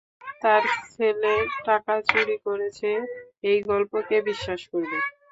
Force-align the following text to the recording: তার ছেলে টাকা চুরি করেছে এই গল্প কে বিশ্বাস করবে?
তার 0.41 0.63
ছেলে 0.89 1.33
টাকা 1.65 1.93
চুরি 2.09 2.37
করেছে 2.45 2.89
এই 3.43 3.59
গল্প 3.69 3.91
কে 4.07 4.17
বিশ্বাস 4.29 4.61
করবে? 4.71 4.97